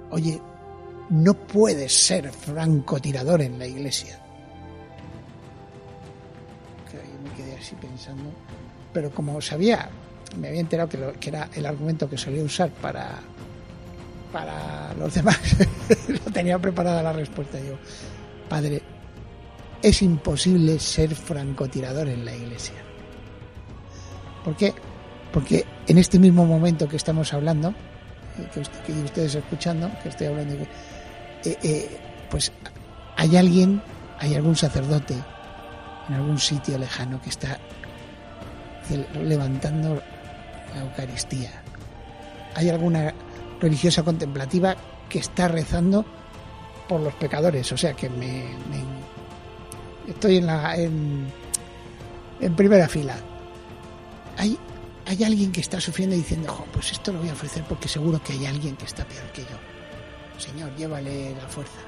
oye, 0.09 0.41
no 1.09 1.33
puedes 1.33 1.91
ser 1.91 2.31
francotirador 2.31 3.41
en 3.41 3.59
la 3.59 3.67
iglesia. 3.67 4.17
me 7.21 7.29
quedé 7.35 7.57
así 7.57 7.75
pensando, 7.75 8.31
pero 8.93 9.11
como 9.11 9.41
sabía, 9.41 9.89
me 10.39 10.47
había 10.47 10.61
enterado 10.61 10.87
que, 10.87 11.19
que 11.19 11.29
era 11.31 11.49
el 11.53 11.65
argumento 11.65 12.09
que 12.09 12.17
solía 12.17 12.43
usar 12.43 12.69
para 12.69 13.19
para 14.31 14.93
los 14.93 15.13
demás, 15.13 15.37
no 16.07 16.31
tenía 16.31 16.59
preparada 16.59 17.03
la 17.03 17.11
respuesta. 17.11 17.59
Yo, 17.59 17.77
padre, 18.49 18.81
es 19.81 20.01
imposible 20.01 20.79
ser 20.79 21.13
francotirador 21.15 22.07
en 22.07 22.25
la 22.25 22.35
iglesia. 22.35 22.75
¿Por 24.43 24.55
qué? 24.55 24.73
Porque 25.31 25.65
en 25.87 25.97
este 25.97 26.19
mismo 26.19 26.45
momento 26.45 26.87
que 26.87 26.95
estamos 26.95 27.33
hablando, 27.33 27.73
que, 28.53 28.59
ustedes 28.91 29.35
escuchando, 29.35 29.91
que 30.01 30.09
estoy 30.09 30.27
hablando, 30.27 30.55
eh, 30.55 31.57
eh, 31.63 31.97
pues 32.29 32.51
hay 33.15 33.35
alguien, 33.35 33.81
hay 34.19 34.35
algún 34.35 34.55
sacerdote 34.55 35.15
en 36.07 36.15
algún 36.15 36.39
sitio 36.39 36.77
lejano 36.77 37.21
que 37.21 37.29
está 37.29 37.59
levantando 39.21 40.01
la 40.73 40.81
Eucaristía. 40.81 41.51
Hay 42.55 42.69
alguna 42.69 43.13
religiosa 43.59 44.03
contemplativa 44.03 44.75
que 45.09 45.19
está 45.19 45.47
rezando 45.47 46.05
por 46.87 47.01
los 47.01 47.13
pecadores. 47.15 47.71
O 47.71 47.77
sea 47.77 47.93
que 47.93 48.09
me, 48.09 48.43
estoy 50.07 50.37
en 50.37 50.45
la 50.47 50.75
en, 50.75 51.27
en, 52.39 52.55
primera 52.55 52.87
fila. 52.87 53.15
Hay, 54.37 54.57
hay 55.05 55.23
alguien 55.23 55.51
que 55.51 55.61
está 55.61 55.79
sufriendo 55.79 56.15
y 56.15 56.19
diciendo, 56.19 56.65
pues 56.71 56.91
esto 56.91 57.11
lo 57.11 57.19
voy 57.19 57.29
a 57.29 57.33
ofrecer 57.33 57.63
porque 57.67 57.87
seguro 57.87 58.21
que 58.23 58.33
hay 58.33 58.45
alguien 58.45 58.75
que 58.75 58.85
está 58.85 59.05
peor 59.05 59.25
que 59.33 59.41
yo. 59.41 59.57
Señor, 60.37 60.75
llévale 60.75 61.33
la 61.35 61.47
fuerza. 61.47 61.79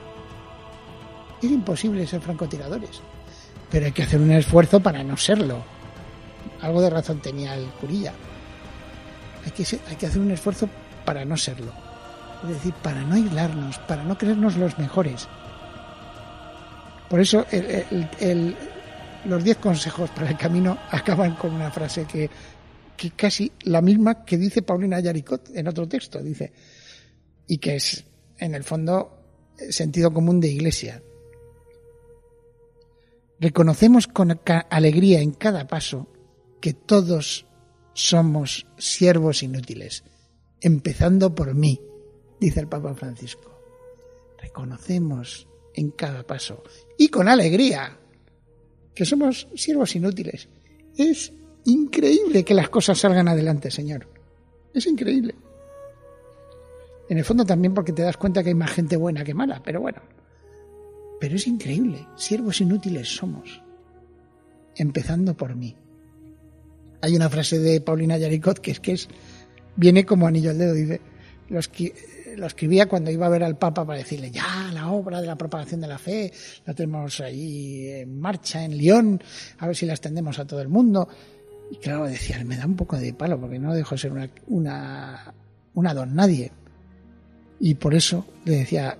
Es 1.41 1.49
imposible 1.49 2.05
ser 2.05 2.21
francotiradores, 2.21 3.01
pero 3.71 3.85
hay 3.85 3.91
que 3.91 4.03
hacer 4.03 4.19
un 4.19 4.31
esfuerzo 4.31 4.79
para 4.79 5.03
no 5.03 5.15
serlo. 5.15 5.63
Algo 6.61 6.81
de 6.81 6.89
razón 6.89 7.19
tenía 7.19 7.55
el 7.55 7.65
curilla. 7.65 8.13
Hay 9.45 9.51
que, 9.51 9.79
hay 9.87 9.95
que 9.95 10.05
hacer 10.07 10.21
un 10.21 10.31
esfuerzo 10.31 10.67
para 11.05 11.23
no 11.23 11.37
serlo. 11.37 11.71
Es 12.43 12.49
decir, 12.49 12.73
para 12.81 13.01
no 13.01 13.15
aislarnos, 13.15 13.77
para 13.79 14.03
no 14.03 14.17
creernos 14.17 14.57
los 14.57 14.77
mejores. 14.77 15.27
Por 17.09 17.19
eso 17.19 17.45
los 19.25 19.43
diez 19.43 19.57
consejos 19.57 20.09
para 20.11 20.29
el 20.29 20.37
camino 20.37 20.77
acaban 20.91 21.35
con 21.35 21.53
una 21.53 21.71
frase 21.71 22.05
que, 22.05 22.29
casi 23.15 23.51
la 23.63 23.81
misma 23.81 24.23
que 24.25 24.37
dice 24.37 24.61
Paulina 24.61 24.99
Yaricot 24.99 25.49
en 25.55 25.67
otro 25.67 25.87
texto, 25.87 26.21
dice, 26.21 26.51
y 27.47 27.57
que 27.57 27.75
es 27.75 28.05
en 28.37 28.55
el 28.55 28.63
fondo 28.63 29.53
sentido 29.69 30.13
común 30.13 30.39
de 30.39 30.49
iglesia. 30.49 31.01
Reconocemos 33.39 34.07
con 34.07 34.39
alegría 34.69 35.21
en 35.21 35.31
cada 35.31 35.65
paso 35.67 36.07
que 36.59 36.73
todos 36.73 37.45
somos 37.93 38.67
siervos 38.77 39.43
inútiles 39.43 40.03
empezando 40.61 41.33
por 41.33 41.55
mí, 41.55 41.79
dice 42.39 42.59
el 42.59 42.67
Papa 42.67 42.93
Francisco. 42.93 43.51
Reconocemos 44.41 45.47
en 45.73 45.91
cada 45.91 46.25
paso 46.25 46.63
y 46.97 47.09
con 47.09 47.27
alegría 47.27 47.97
que 48.93 49.05
somos 49.05 49.47
siervos 49.55 49.95
inútiles. 49.95 50.49
Es 50.97 51.31
increíble 51.65 52.43
que 52.43 52.53
las 52.53 52.69
cosas 52.69 52.97
salgan 52.97 53.27
adelante, 53.27 53.71
Señor. 53.71 54.07
Es 54.73 54.85
increíble. 54.85 55.35
En 57.09 57.17
el 57.17 57.25
fondo 57.25 57.45
también 57.45 57.73
porque 57.73 57.93
te 57.93 58.03
das 58.03 58.17
cuenta 58.17 58.43
que 58.43 58.49
hay 58.49 58.55
más 58.55 58.71
gente 58.71 58.95
buena 58.97 59.23
que 59.23 59.33
mala, 59.33 59.61
pero 59.63 59.81
bueno. 59.81 60.01
Pero 61.19 61.35
es 61.35 61.47
increíble, 61.47 62.07
siervos 62.15 62.61
inútiles 62.61 63.07
somos, 63.07 63.61
empezando 64.75 65.35
por 65.35 65.55
mí. 65.55 65.75
Hay 67.01 67.15
una 67.15 67.29
frase 67.29 67.59
de 67.59 67.81
Paulina 67.81 68.17
Yaricot 68.17 68.59
que 68.59 68.71
es 68.71 68.79
que 68.79 68.93
es 68.93 69.09
viene 69.75 70.05
como 70.05 70.27
anillo 70.27 70.51
al 70.51 70.57
dedo. 70.57 70.73
Dice, 70.73 71.01
lo, 72.35 72.47
escribía 72.47 72.87
cuando 72.87 73.11
iba 73.11 73.25
a 73.25 73.29
ver 73.29 73.43
al 73.43 73.57
Papa 73.57 73.85
para 73.85 73.99
decirle, 73.99 74.31
ya, 74.31 74.69
la 74.73 74.91
obra 74.91 75.21
de 75.21 75.27
la 75.27 75.37
propagación 75.37 75.81
de 75.81 75.87
la 75.87 75.97
fe, 75.97 76.31
la 76.65 76.73
tenemos 76.73 77.19
ahí 77.21 77.87
en 77.87 78.19
marcha 78.19 78.63
en 78.63 78.77
Lyon, 78.77 79.21
a 79.57 79.67
ver 79.67 79.75
si 79.75 79.85
la 79.85 79.93
extendemos 79.93 80.39
a 80.39 80.45
todo 80.45 80.61
el 80.61 80.67
mundo. 80.67 81.07
Y 81.71 81.77
claro, 81.77 82.05
decía, 82.05 82.43
me 82.43 82.57
da 82.57 82.65
un 82.65 82.75
poco 82.75 82.97
de 82.97 83.13
palo, 83.13 83.39
porque 83.39 83.59
no 83.59 83.73
dejo 83.73 83.95
de 83.95 83.99
ser 83.99 84.11
una, 84.11 84.29
una, 84.47 85.33
una 85.73 85.93
don 85.93 86.15
nadie. 86.15 86.51
Y 87.59 87.75
por 87.75 87.93
eso 87.93 88.25
le 88.45 88.57
decía, 88.57 88.97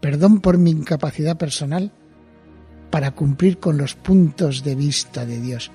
perdón 0.00 0.40
por 0.40 0.58
mi 0.58 0.70
incapacidad 0.70 1.36
personal 1.36 1.92
para 2.90 3.12
cumplir 3.12 3.58
con 3.58 3.78
los 3.78 3.94
puntos 3.94 4.62
de 4.64 4.74
vista 4.74 5.24
de 5.24 5.40
Dios 5.40 5.70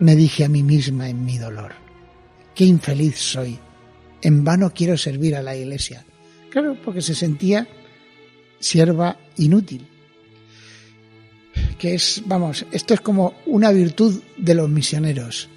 me 0.00 0.16
dije 0.16 0.44
a 0.44 0.48
mí 0.48 0.62
misma 0.62 1.08
en 1.08 1.24
mi 1.24 1.38
dolor, 1.38 1.72
qué 2.54 2.64
infeliz 2.64 3.18
soy, 3.18 3.58
en 4.22 4.44
vano 4.44 4.72
quiero 4.74 4.96
servir 4.96 5.36
a 5.36 5.42
la 5.42 5.56
iglesia. 5.56 6.04
Claro, 6.50 6.76
porque 6.84 7.02
se 7.02 7.14
sentía 7.14 7.66
sierva 8.58 9.16
inútil. 9.36 9.86
Que 11.78 11.94
es, 11.94 12.22
vamos, 12.26 12.66
esto 12.72 12.94
es 12.94 13.00
como 13.00 13.34
una 13.46 13.70
virtud 13.72 14.22
de 14.36 14.54
los 14.54 14.68
misioneros, 14.68 15.48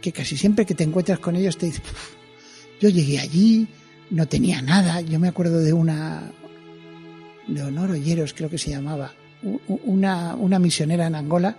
que 0.00 0.12
casi 0.12 0.36
siempre 0.36 0.64
que 0.64 0.74
te 0.74 0.84
encuentras 0.84 1.18
con 1.18 1.36
ellos 1.36 1.58
te 1.58 1.66
dicen, 1.66 1.82
yo 2.80 2.88
llegué 2.88 3.18
allí, 3.18 3.66
no 4.10 4.26
tenía 4.26 4.62
nada, 4.62 5.00
yo 5.00 5.18
me 5.18 5.28
acuerdo 5.28 5.58
de 5.58 5.72
una, 5.72 6.32
de 7.46 7.62
Honor 7.62 7.92
Olleros 7.92 8.34
creo 8.34 8.50
que 8.50 8.58
se 8.58 8.70
llamaba, 8.70 9.14
una, 9.68 10.34
una 10.36 10.58
misionera 10.58 11.06
en 11.06 11.14
Angola, 11.14 11.56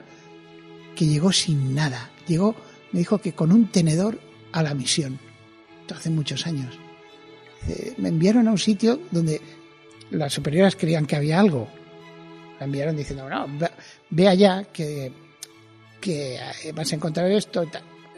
que 0.95 1.05
llegó 1.05 1.31
sin 1.31 1.75
nada. 1.75 2.11
Llegó, 2.27 2.55
me 2.93 2.99
dijo 2.99 3.17
que 3.17 3.33
con 3.33 3.51
un 3.51 3.67
tenedor 3.67 4.19
a 4.53 4.63
la 4.63 4.73
misión. 4.73 5.19
Hace 5.93 6.09
muchos 6.09 6.47
años. 6.47 6.79
Eh, 7.67 7.93
me 7.97 8.09
enviaron 8.09 8.47
a 8.47 8.51
un 8.51 8.57
sitio 8.57 8.99
donde 9.11 9.41
las 10.09 10.33
superiores 10.33 10.75
creían 10.75 11.05
que 11.05 11.15
había 11.15 11.39
algo. 11.39 11.67
La 12.59 12.65
enviaron 12.65 12.95
diciendo, 12.95 13.29
no, 13.29 13.47
ve, 14.09 14.27
allá 14.27 14.63
que, 14.71 15.11
que 15.99 16.35
eh, 16.35 16.71
vas 16.73 16.91
a 16.91 16.95
encontrar 16.95 17.29
esto. 17.31 17.65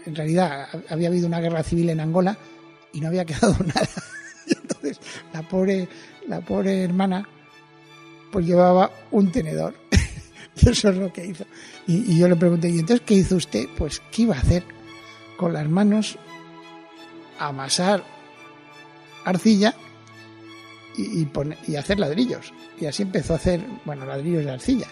En 0.05 0.15
realidad 0.15 0.67
había 0.89 1.07
habido 1.07 1.27
una 1.27 1.39
guerra 1.39 1.63
civil 1.63 1.89
en 1.89 1.99
Angola 1.99 2.37
y 2.93 3.01
no 3.01 3.07
había 3.07 3.25
quedado 3.25 3.55
nada. 3.59 3.89
Entonces 4.47 4.99
la 5.33 5.41
pobre, 5.41 5.87
la 6.27 6.41
pobre 6.41 6.83
hermana 6.83 7.27
pues 8.31 8.45
llevaba 8.45 8.91
un 9.11 9.31
tenedor 9.31 9.73
y 10.55 10.69
eso 10.69 10.89
es 10.89 10.97
lo 10.97 11.11
que 11.11 11.25
hizo. 11.25 11.45
Y, 11.87 12.17
yo 12.17 12.27
le 12.27 12.35
pregunté, 12.35 12.69
¿y 12.69 12.79
entonces 12.79 13.05
qué 13.05 13.15
hizo 13.15 13.35
usted? 13.35 13.65
Pues, 13.77 14.01
¿qué 14.11 14.23
iba 14.23 14.35
a 14.35 14.39
hacer? 14.39 14.63
Con 15.37 15.53
las 15.53 15.67
manos 15.67 16.17
amasar 17.37 18.03
arcilla 19.25 19.73
y, 20.97 21.27
y 21.67 21.75
hacer 21.75 21.99
ladrillos. 21.99 22.53
Y 22.79 22.85
así 22.85 23.03
empezó 23.03 23.33
a 23.33 23.37
hacer, 23.37 23.61
bueno, 23.83 24.05
ladrillos 24.05 24.45
de 24.45 24.51
arcilla. 24.51 24.87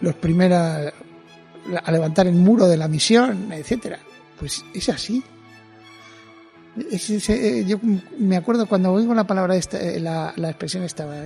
Los 0.00 0.14
primeros 0.14 0.92
a 1.76 1.92
levantar 1.92 2.26
el 2.26 2.34
muro 2.34 2.66
de 2.66 2.76
la 2.76 2.88
misión, 2.88 3.52
etcétera. 3.52 3.98
Pues 4.38 4.64
es 4.72 4.88
así. 4.88 5.22
yo 7.66 7.78
me 8.18 8.36
acuerdo 8.36 8.66
cuando 8.66 8.92
oigo 8.92 9.14
la 9.14 9.26
palabra 9.26 9.56
esta, 9.56 9.80
eh, 9.80 10.00
la, 10.00 10.32
la 10.36 10.50
expresión 10.50 10.84
estaba 10.84 11.16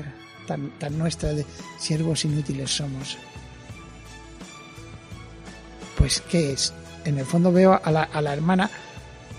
tan, 0.46 0.70
tan 0.78 0.98
nuestra 0.98 1.32
de 1.32 1.44
siervos 1.78 2.24
inútiles 2.24 2.70
somos 2.70 3.16
pues 5.96 6.20
¿qué 6.28 6.52
es? 6.52 6.72
En 7.04 7.18
el 7.18 7.26
fondo 7.26 7.52
veo 7.52 7.80
a 7.82 7.90
la, 7.90 8.02
a 8.04 8.20
la 8.20 8.32
hermana 8.32 8.70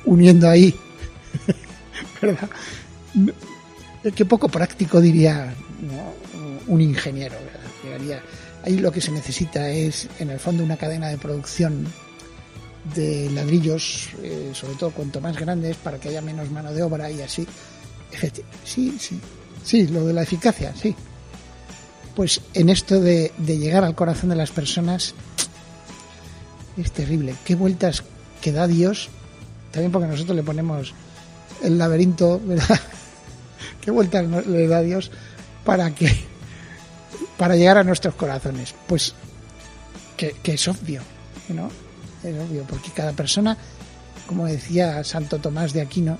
uniendo 0.05 0.49
ahí, 0.49 0.73
¿verdad? 2.21 2.49
qué 4.15 4.25
poco 4.25 4.49
práctico 4.49 4.99
diría 4.99 5.53
un 6.67 6.81
ingeniero. 6.81 7.35
ahí 8.63 8.77
lo 8.77 8.91
que 8.91 9.01
se 9.01 9.11
necesita 9.11 9.69
es, 9.69 10.07
en 10.19 10.29
el 10.29 10.39
fondo, 10.39 10.63
una 10.63 10.77
cadena 10.77 11.07
de 11.09 11.17
producción 11.17 11.85
de 12.95 13.29
ladrillos, 13.31 14.09
eh, 14.21 14.51
sobre 14.53 14.75
todo 14.75 14.91
cuanto 14.91 15.21
más 15.21 15.37
grandes, 15.37 15.77
para 15.77 15.99
que 15.99 16.09
haya 16.09 16.21
menos 16.21 16.51
mano 16.51 16.73
de 16.73 16.83
obra 16.83 17.09
y 17.09 17.21
así. 17.21 17.47
Sí, 18.63 18.95
sí, 18.99 19.19
sí, 19.63 19.87
lo 19.87 20.05
de 20.05 20.13
la 20.13 20.23
eficacia, 20.23 20.73
sí. 20.75 20.95
Pues 22.15 22.41
en 22.53 22.69
esto 22.69 22.99
de, 22.99 23.31
de 23.37 23.57
llegar 23.57 23.83
al 23.83 23.95
corazón 23.95 24.29
de 24.29 24.35
las 24.35 24.51
personas 24.51 25.15
es 26.77 26.91
terrible. 26.91 27.35
Qué 27.43 27.55
vueltas 27.55 28.03
que 28.41 28.51
da 28.51 28.67
Dios, 28.67 29.09
también 29.71 29.91
porque 29.91 30.07
nosotros 30.07 30.35
le 30.35 30.43
ponemos 30.43 30.93
el 31.63 31.77
laberinto, 31.77 32.39
¿verdad? 32.43 32.79
Qué 33.81 33.91
vueltas 33.91 34.25
le 34.45 34.67
da 34.67 34.81
Dios 34.81 35.11
para 35.65 35.93
que 35.93 36.13
para 37.37 37.55
llegar 37.55 37.77
a 37.77 37.83
nuestros 37.83 38.15
corazones. 38.15 38.75
Pues 38.87 39.13
que, 40.17 40.35
que 40.43 40.53
es 40.53 40.67
obvio, 40.67 41.01
¿no? 41.49 41.69
es 42.23 42.35
obvio, 42.39 42.63
porque 42.63 42.91
cada 42.91 43.11
persona, 43.11 43.57
como 44.27 44.45
decía 44.45 45.03
Santo 45.03 45.39
Tomás 45.39 45.73
de 45.73 45.81
Aquino, 45.81 46.17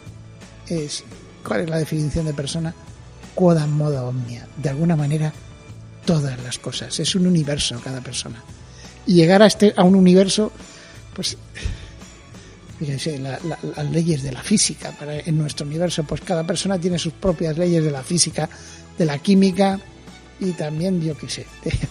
es 0.67 1.03
¿cuál 1.45 1.61
es 1.61 1.69
la 1.69 1.77
definición 1.77 2.25
de 2.25 2.33
persona? 2.33 2.73
Quodam 3.35 3.71
modo 3.71 4.07
omnia. 4.07 4.47
De 4.57 4.69
alguna 4.69 4.95
manera, 4.95 5.33
todas 6.05 6.41
las 6.43 6.59
cosas. 6.59 6.99
Es 6.99 7.15
un 7.15 7.27
universo 7.27 7.79
cada 7.83 8.01
persona. 8.01 8.43
Y 9.05 9.15
llegar 9.15 9.41
a 9.41 9.47
este 9.47 9.73
a 9.75 9.83
un 9.83 9.95
universo, 9.95 10.51
pues 11.13 11.37
fíjense, 12.79 13.19
las 13.19 13.91
leyes 13.91 14.23
de 14.23 14.31
la 14.31 14.41
física 14.41 14.91
para, 14.91 15.19
en 15.19 15.37
nuestro 15.37 15.65
universo, 15.65 16.03
pues 16.03 16.21
cada 16.21 16.43
persona 16.43 16.79
tiene 16.79 16.99
sus 16.99 17.13
propias 17.13 17.57
leyes 17.57 17.83
de 17.83 17.91
la 17.91 18.03
física, 18.03 18.49
de 18.97 19.05
la 19.05 19.17
química 19.19 19.79
y 20.39 20.51
también, 20.51 21.01
yo 21.01 21.17
qué 21.17 21.29
sé, 21.29 21.45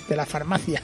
de 0.09 0.17
la 0.17 0.27
farmacia. 0.27 0.83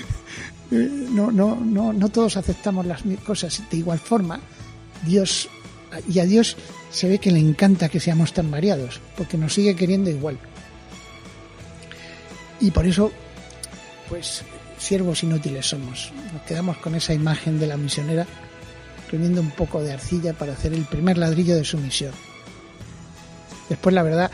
no, 0.70 1.30
no, 1.30 1.56
no, 1.56 1.92
no 1.92 2.08
todos 2.08 2.36
aceptamos 2.36 2.86
las 2.86 3.02
cosas 3.24 3.62
de 3.70 3.76
igual 3.76 3.98
forma. 3.98 4.40
Dios 5.06 5.48
y 6.08 6.18
a 6.18 6.24
Dios 6.24 6.56
se 6.90 7.08
ve 7.08 7.18
que 7.18 7.30
le 7.30 7.38
encanta 7.38 7.88
que 7.88 8.00
seamos 8.00 8.32
tan 8.32 8.50
variados, 8.50 9.00
porque 9.16 9.36
nos 9.36 9.54
sigue 9.54 9.76
queriendo 9.76 10.10
igual. 10.10 10.38
Y 12.60 12.70
por 12.70 12.86
eso, 12.86 13.12
pues, 14.08 14.42
siervos 14.78 15.22
inútiles 15.22 15.66
somos. 15.66 16.12
Nos 16.32 16.42
quedamos 16.42 16.78
con 16.78 16.94
esa 16.94 17.14
imagen 17.14 17.58
de 17.58 17.66
la 17.66 17.76
misionera 17.76 18.26
reuniendo 19.10 19.40
un 19.40 19.50
poco 19.50 19.82
de 19.82 19.92
arcilla 19.92 20.32
para 20.34 20.52
hacer 20.52 20.72
el 20.74 20.84
primer 20.84 21.18
ladrillo 21.18 21.56
de 21.56 21.64
su 21.64 21.78
misión. 21.78 22.12
Después, 23.68 23.94
la 23.94 24.02
verdad, 24.02 24.30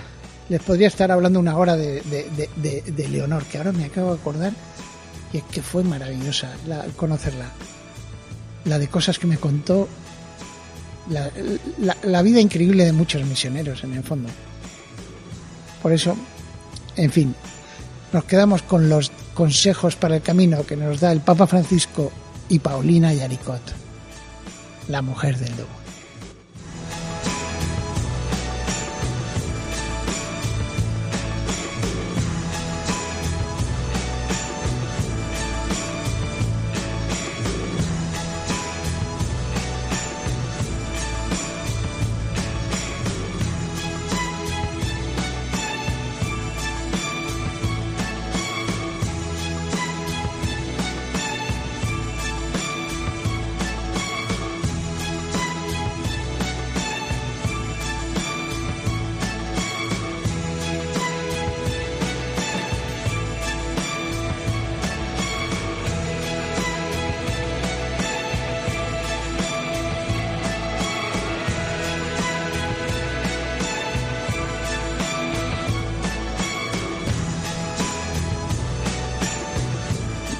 les 0.48 0.62
podría 0.62 0.88
estar 0.88 1.10
hablando 1.10 1.38
una 1.38 1.56
hora 1.56 1.76
de, 1.76 2.00
de, 2.02 2.50
de, 2.56 2.82
de 2.82 3.08
Leonor, 3.08 3.44
que 3.44 3.58
ahora 3.58 3.72
me 3.72 3.84
acabo 3.84 4.14
de 4.14 4.20
acordar 4.20 4.52
y 5.32 5.38
es 5.38 5.44
que 5.44 5.62
fue 5.62 5.82
maravillosa 5.82 6.52
conocerla. 6.96 7.50
La 8.64 8.78
de 8.78 8.88
cosas 8.88 9.18
que 9.18 9.26
me 9.26 9.36
contó, 9.36 9.88
la, 11.08 12.22
vida 12.22 12.40
increíble 12.40 12.84
de 12.84 12.92
muchos 12.92 13.24
misioneros 13.24 13.84
en 13.84 13.94
el 13.94 14.02
fondo. 14.02 14.28
Por 15.82 15.92
eso, 15.92 16.16
en 16.96 17.10
fin, 17.10 17.34
nos 18.12 18.24
quedamos 18.24 18.62
con 18.62 18.88
los 18.88 19.10
consejos 19.34 19.96
para 19.96 20.16
el 20.16 20.22
camino 20.22 20.64
que 20.64 20.76
nos 20.76 21.00
da 21.00 21.12
el 21.12 21.20
Papa 21.20 21.46
Francisco 21.46 22.10
y 22.48 22.58
Paulina 22.58 23.12
Yaricot, 23.12 23.62
la 24.88 25.02
mujer 25.02 25.38
del 25.38 25.50
lobo. 25.50 25.83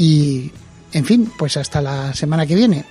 y, 0.00 0.50
en 0.94 1.04
fin, 1.04 1.30
pues 1.38 1.58
hasta 1.58 1.82
la 1.82 2.14
semana 2.14 2.46
que 2.46 2.54
viene, 2.54 2.86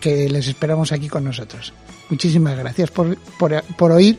que 0.00 0.26
les 0.30 0.48
esperamos 0.48 0.90
aquí 0.90 1.06
con 1.06 1.22
nosotros. 1.22 1.74
Muchísimas 2.08 2.56
gracias 2.56 2.90
por, 2.90 3.18
por, 3.38 3.92
oír 3.92 4.18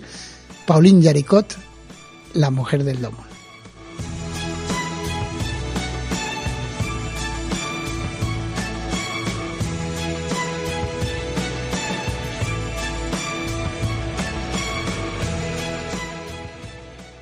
Pauline 0.68 1.02
Yaricot, 1.02 1.58
la 2.36 2.52
mujer 2.52 2.84
del 2.84 3.02
domo. 3.02 3.26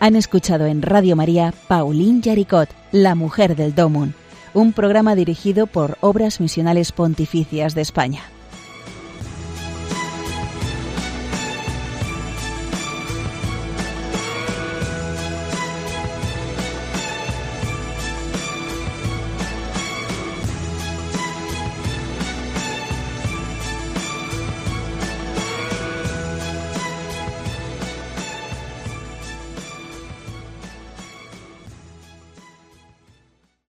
Han 0.02 0.18
escuchado 0.18 0.66
en 0.66 0.82
Radio 0.82 1.16
María 1.16 1.54
Pauline 1.70 2.20
Yaricot, 2.20 2.68
la 2.92 3.16
mujer 3.16 3.56
del 3.56 3.74
Domun 3.74 4.14
un 4.54 4.74
programa 4.74 5.16
dirigido 5.16 5.68
por 5.68 5.98
Obras 6.02 6.40
Misionales 6.40 6.92
Pontificias 6.92 7.76
de 7.76 7.82
España. 7.82 8.24